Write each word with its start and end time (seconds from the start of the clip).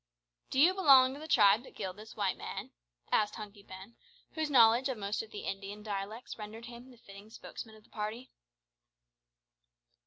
"Do 0.49 0.59
you 0.59 0.73
belong 0.73 1.13
to 1.13 1.19
the 1.19 1.27
tribe 1.27 1.61
that 1.61 1.75
killed 1.75 1.97
this 1.97 2.15
white 2.17 2.35
man?" 2.35 2.71
said 3.11 3.29
Hunky 3.35 3.61
Ben, 3.61 3.97
whose 4.31 4.49
knowledge 4.49 4.89
of 4.89 4.97
most 4.97 5.21
of 5.21 5.29
the 5.29 5.41
Indian 5.45 5.83
dialects 5.83 6.39
rendered 6.39 6.65
him 6.65 6.89
the 6.89 6.97
fitting 6.97 7.29
spokesman 7.29 7.75
of 7.75 7.83
the 7.83 7.89
party. 7.91 8.31